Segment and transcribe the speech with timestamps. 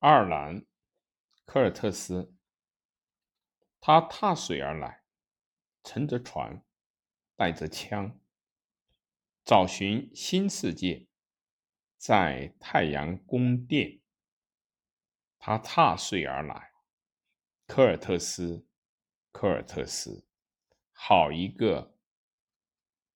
[0.00, 0.66] 爱尔兰
[1.46, 2.34] 科尔特斯，
[3.80, 5.02] 他踏水而来，
[5.82, 6.62] 乘着船，
[7.34, 8.20] 带着枪，
[9.42, 11.08] 找寻新世界。
[11.96, 14.00] 在太阳宫殿，
[15.38, 16.72] 他踏水而来。
[17.66, 18.66] 科尔特斯，
[19.32, 20.26] 科尔特斯，
[20.92, 21.96] 好一个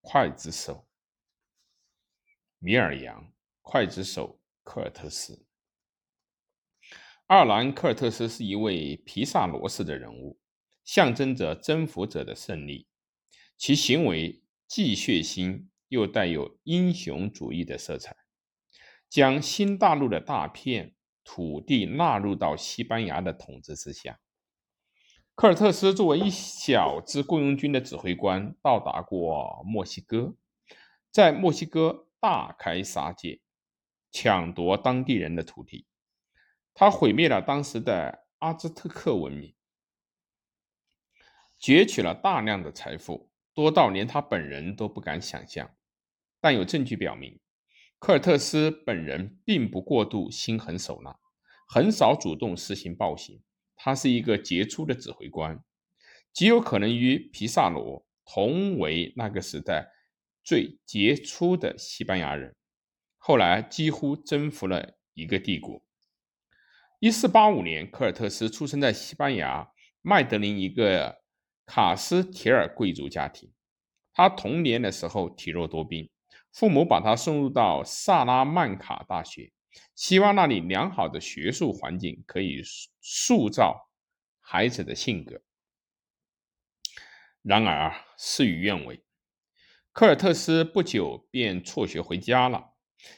[0.02, 0.88] 刽子手！
[2.58, 5.46] 米尔扬，刽子手科尔特斯。
[7.30, 10.40] 爱尔兰科尔特斯是一位皮萨罗式的人物，
[10.84, 12.88] 象征着征服者的胜利。
[13.56, 18.16] 其行为既血腥又带有英雄主义的色彩。
[19.08, 24.18] 将新大陆的大片土地纳入到西班牙的统治之下。
[25.36, 30.34] 科尔特斯作为一小支雇佣军的指挥官，到达过墨西哥，
[31.12, 33.40] 在墨西哥大开杀戒，
[34.10, 35.86] 抢夺当地人的土地。
[36.74, 39.54] 他毁灭了当时的阿兹特克文明，
[41.60, 45.74] 攫取了大量的财富，多到连他本人都不敢想象。
[46.40, 47.38] 但有证据表明。
[47.98, 51.20] 科尔特斯本人并不过度心狠手辣，
[51.68, 53.42] 很少主动实行暴行。
[53.76, 55.62] 他是一个杰出的指挥官，
[56.32, 59.90] 极有可能与皮萨罗同为那个时代
[60.42, 62.56] 最杰出的西班牙人。
[63.18, 65.84] 后来几乎征服了一个帝国。
[67.00, 69.66] 一四八五年，科尔特斯出生在西班牙
[70.02, 71.22] 麦德林一个
[71.64, 73.50] 卡斯提尔贵族家庭。
[74.12, 76.10] 他童年的时候体弱多病。
[76.52, 79.50] 父母把他送入到萨拉曼卡大学，
[79.94, 82.60] 希望那里良好的学术环境可以
[83.00, 83.88] 塑造
[84.40, 85.40] 孩子的性格。
[87.40, 89.02] 然而事与愿违，
[89.92, 92.69] 科尔特斯不久便辍学回家了。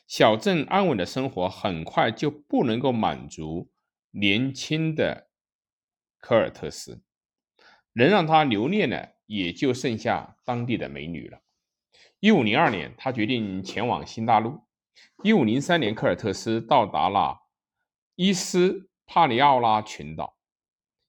[0.07, 3.71] 小镇安稳的生活很快就不能够满足
[4.11, 5.29] 年轻的
[6.19, 7.03] 科尔特斯，
[7.95, 11.41] 能让他留恋的也就剩下当地的美女了。
[12.21, 14.61] 一五零二年，他决定前往新大陆。
[15.25, 17.41] 一五零三年，科尔特斯到达了
[18.15, 20.37] 伊斯帕里奥拉群岛。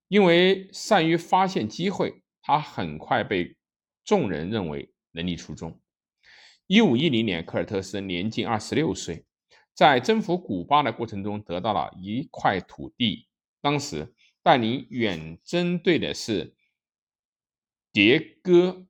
[0.07, 3.57] 因为善于发现机会，他很快被
[4.03, 5.79] 众人认为能力出众。
[6.73, 9.28] 一五一零年，科尔特斯年仅二十六岁，
[9.75, 13.28] 在征服古巴的过程中得到了一块土地。
[13.61, 14.11] 当时
[14.41, 16.56] 带领远征队的是
[17.91, 18.88] 迭戈。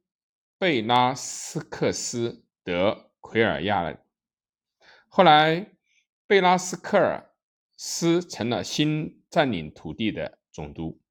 [0.57, 3.99] 贝拉斯克斯德奎尔亚人，
[5.09, 5.73] 后来
[6.25, 7.35] 贝拉斯克尔
[7.75, 11.01] 斯成了新占领土地的总督。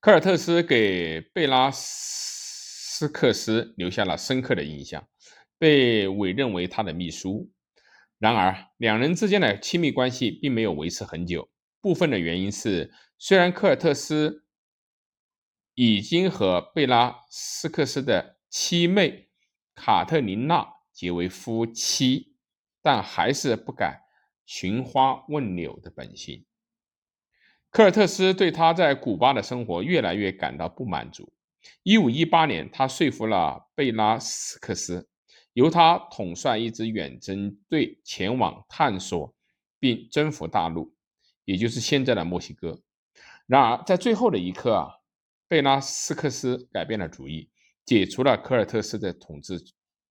[0.00, 5.06] 科尔特斯给贝拉斯克斯留下了深刻的印象，
[5.60, 7.52] 被委任为他的秘书。
[8.18, 11.48] 然而，两人之间的亲密关系并没有维持很久。
[11.80, 14.44] 部分的原因是，虽然科尔特斯。
[15.76, 19.30] 已经和贝拉斯克斯的妻妹
[19.74, 22.34] 卡特琳娜结为夫妻，
[22.82, 24.02] 但还是不改
[24.44, 26.44] 寻花问柳的本性。
[27.70, 31.32] 科尔特斯对他在古巴的生活越来越感到不满足。
[31.82, 35.08] 一五一八年，他说服了贝拉斯克斯，
[35.52, 39.34] 由他统帅一支远征队前往探索
[39.78, 40.94] 并征服大陆，
[41.44, 42.82] 也就是现在的墨西哥。
[43.46, 44.96] 然而，在最后的一刻啊。
[45.48, 47.50] 贝拉斯克斯改变了主意，
[47.84, 49.60] 解除了科尔特斯的统治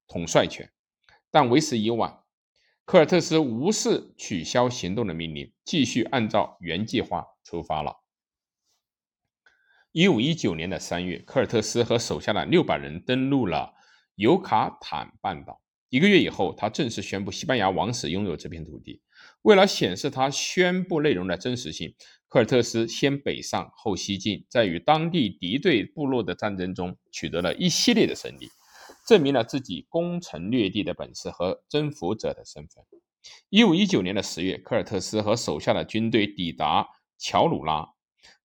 [0.05, 0.69] 统帅权，
[1.31, 2.23] 但为时已晚。
[2.83, 8.03] 科尔特斯无视取消行动的命令，继续按照原计划出发了。
[9.93, 13.73] 一五一九年的三月，科尔特斯和手下的六百人登陆了
[14.19, 15.61] 尤卡坦半岛。
[15.87, 19.01] 一个月以后，他正式宣布西班牙王室拥有这片土地。
[19.43, 21.95] 为了显示他宣布内容的真实性。
[22.27, 28.49] 科尔特斯先北上后西进，在与当地敌对部落的战争中取得了一系列的胜利，
[29.07, 32.83] 证明了自己攻城略地的本事和征服者的身份。
[33.49, 36.85] 一五一九年的十月，科尔特斯和手下的军队抵达
[37.17, 37.93] 乔鲁拉。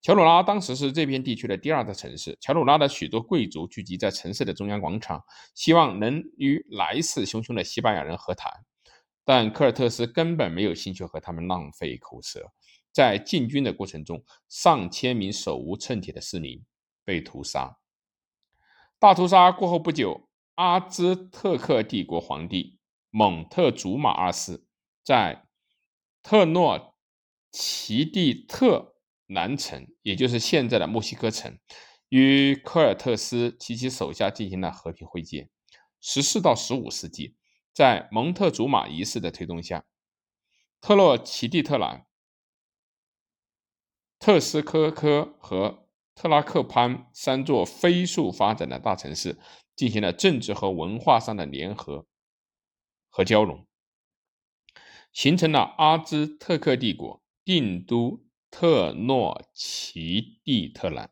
[0.05, 2.37] 乔鲁拉当时是这片地区的第二大城市。
[2.39, 5.25] 乔鲁拉的许多贵族聚集在城市的中央广场，
[5.55, 8.53] 希望能与来势汹汹的西班牙人和谈，
[9.25, 12.53] 但科尔特斯根本没有兴趣和他们浪费口舌。
[12.93, 16.63] 在进军的过程中，上千名手无寸铁的市民
[17.03, 17.79] 被屠杀。
[18.99, 22.79] 大屠杀过后不久，阿兹特克帝国皇帝
[23.09, 24.67] 蒙特祖马二世
[25.03, 25.47] 在
[26.23, 26.95] 特诺
[27.51, 28.94] 奇蒂特
[29.27, 31.59] 南城，也就是现在的墨西哥城，
[32.09, 35.51] 与科尔特斯及其手下进行了和平会见。
[36.01, 37.35] 十四到十五世纪，
[37.73, 39.85] 在蒙特祖马一世的推动下，
[40.81, 42.07] 特洛奇蒂特兰
[44.19, 49.39] 特斯科科和特拉克潘三座飞速发展的大城市
[49.75, 52.07] 进行了政治和文化上的联合
[53.09, 53.67] 和交融，
[55.13, 58.24] 形成了阿兹特克帝国，定都
[58.57, 61.11] 特诺奇蒂特兰。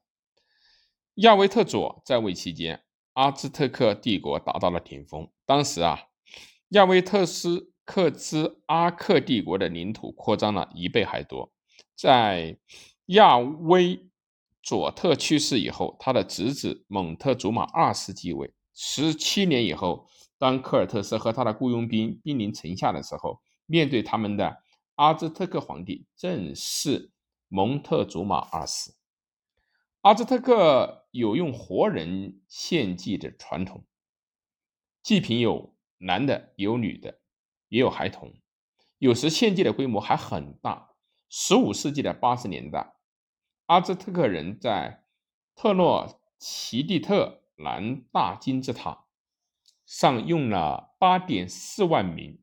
[1.15, 2.85] 亚维特佐在位期间，
[3.15, 5.29] 阿兹特克帝国达到了顶峰。
[5.45, 6.05] 当时啊，
[6.69, 11.53] 亚维特斯克兹阿克帝国的领土扩张了一倍还多。
[11.97, 12.59] 在
[13.07, 14.09] 亚威
[14.63, 18.55] 佐特去世以后，他的侄子蒙特祖马二世继位。
[18.73, 20.07] 十七年以后，
[20.39, 24.59] 当科尔特斯和他的雇佣兵兵临城下的时候，面对他们的
[24.95, 27.11] 阿兹特克皇帝正是
[27.55, 28.95] 蒙特祖马二世。
[30.01, 33.85] 阿兹特克有用活人献祭的传统，
[35.03, 37.21] 祭品有男的，有女的，
[37.69, 38.33] 也有孩童，
[38.97, 40.95] 有时献祭的规模还很大。
[41.29, 42.95] 十五世纪的八十年代，
[43.67, 45.05] 阿兹特克人在
[45.55, 49.05] 特诺奇蒂特兰大金字塔
[49.85, 52.43] 上用了八点四万名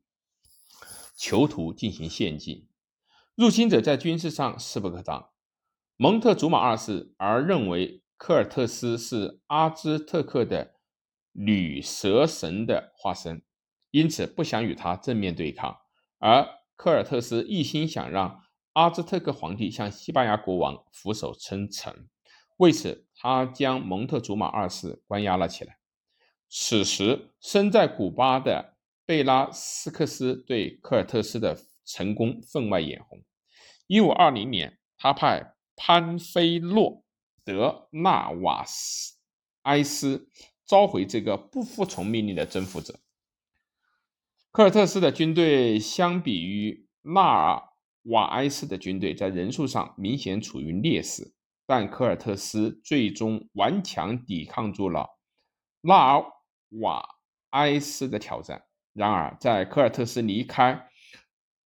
[1.16, 2.69] 囚徒进行献祭。
[3.40, 5.30] 入侵者在军事上势不可挡。
[5.96, 10.74] 蒙特祖马二世而认为科尔特斯是阿兹特克的
[11.32, 13.42] 女蛇神的化身，
[13.92, 15.74] 因此不想与他正面对抗。
[16.18, 16.46] 而
[16.76, 18.42] 科尔特斯一心想让
[18.74, 22.10] 阿兹特克皇帝向西班牙国王俯首称臣，
[22.58, 25.78] 为此他将蒙特祖马二世关押了起来。
[26.50, 28.76] 此时，身在古巴的
[29.06, 33.18] 贝拉斯克斯对科尔特斯的成功分外眼红。
[33.90, 35.56] 一五二零年，他派。
[35.74, 37.02] 潘菲洛
[37.42, 39.16] 德纳瓦斯
[39.62, 40.28] 埃斯
[40.66, 43.00] 召回这个不服从命令的征服者。
[44.52, 47.62] 科尔特斯的军队相比于纳尔
[48.02, 51.32] 瓦埃斯的军队，在人数上明显处于劣势，
[51.66, 55.08] 但科尔特斯最终顽强抵抗住了
[55.80, 56.22] 纳尔
[56.80, 57.08] 瓦
[57.50, 58.62] 埃斯的挑战。
[58.92, 60.89] 然而，在科尔特斯离开。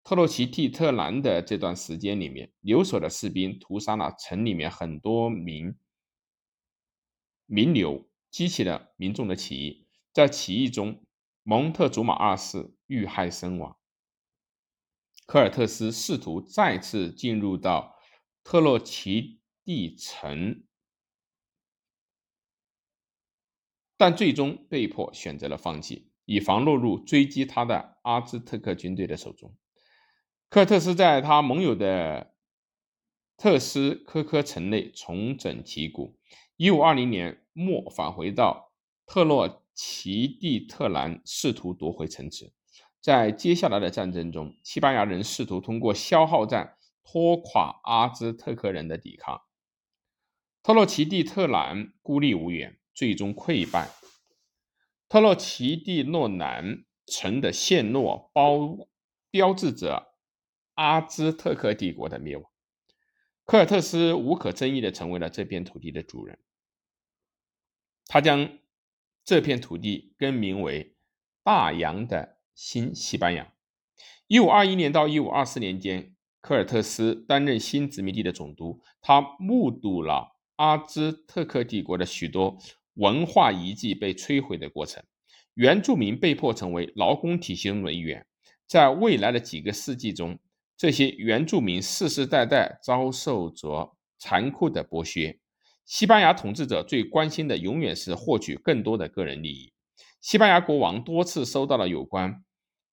[0.04, 5.78] 特洛奇蒂特兰的这段时间里面，留守的士兵屠杀了城里面很多名
[7.46, 9.88] 名流，激起了民众的起义。
[10.12, 11.06] 在起义中，
[11.44, 13.78] 蒙特祖马二世遇害身亡。
[15.26, 17.96] 科尔特斯试图再次进入到
[18.44, 20.66] 特洛奇蒂城，
[23.96, 29.56] 但最终被迫选择了放弃，以防落入追击他的阿兹特克军队的手中。
[30.54, 32.32] 科特斯在他盟友的
[33.38, 36.16] 特斯科科城内重整旗鼓。
[36.58, 38.72] 一五二零年末，返回到
[39.08, 42.54] 特洛奇蒂特兰，试图夺回城池。
[43.02, 49.42] 在接下来的战争中，西班牙人试图通过消耗战拖垮阿兹特克人的抵抗。
[50.62, 53.90] 特洛奇蒂特兰孤立无援，最终溃败。
[55.10, 58.78] 特洛奇蒂诺南城的陷落，包
[59.32, 60.13] 标志着。
[60.76, 62.50] 阿兹特克帝国的灭亡，
[63.46, 66.40] 科尔特斯无可争议的成为了这片土地的主人。
[68.08, 68.58] 他将
[69.24, 70.96] 这片土地更名为
[71.44, 73.54] 大洋的新西班牙。
[74.28, 78.82] 一五二一年到一五二四年间，科尔特斯担任新殖民地的总督。
[79.02, 82.58] 他目睹了阿兹特克帝国的许多
[82.96, 85.04] 文化遗迹被摧毁的过程，
[85.54, 88.26] 原住民被迫成为劳工体系中的一员。
[88.66, 90.40] 在未来的几个世纪中，
[90.84, 95.40] 这些原住民世世代代遭受着残酷的剥削。
[95.86, 99.72] 西班牙统治者最关心的永远是获取更多的个人利益。
[100.20, 102.44] 西班牙国王多次收到了有关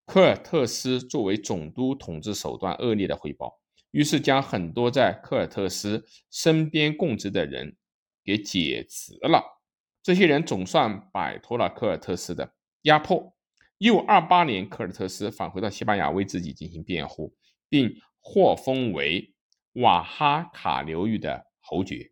[0.05, 7.75] 科尔特斯作为总督统治手段恶劣的汇报，于是将很多在科尔特斯身边供职的人
[8.24, 9.63] 给解职了。
[10.03, 12.53] 这些人总算摆脱了科尔特斯的
[12.84, 13.34] 压迫。
[13.79, 17.34] 一五二八年，科尔特斯返回到西班牙，为自己进行辩护。
[17.70, 19.34] 并获封为
[19.74, 22.12] 瓦哈卡流域的侯爵，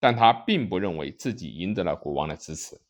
[0.00, 2.80] 但他并不认为自己赢得了国王的支持。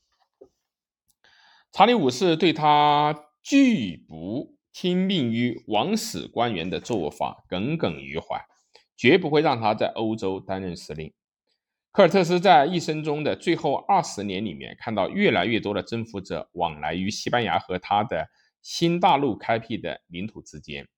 [1.73, 8.45] 查理五世对他拒不听命于王室官员的做法耿耿于怀，
[8.97, 11.13] 绝不会让他在欧洲担任司令。
[11.91, 18.29] 科尔特斯在一生中的最后二十年里面，看到越来越多的征服者往来于西班牙和他的
[18.63, 20.89] 新大陆开辟的领土之间。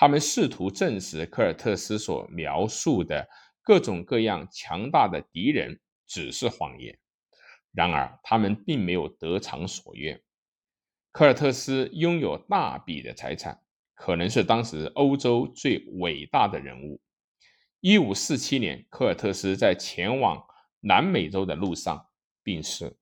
[0.00, 3.28] 他们试图证实科尔特斯所描述的
[3.62, 6.98] 各种各样强大的敌人只是谎言，
[7.70, 10.18] 然而他们并没有得偿所愿。
[11.12, 13.60] 科尔特斯拥有大笔的财产，
[13.94, 16.98] 可能是当时欧洲最伟大的人物。
[17.80, 20.42] 一五四七年，科尔特斯在前往
[20.80, 22.06] 南美洲的路上
[22.42, 22.96] 病逝。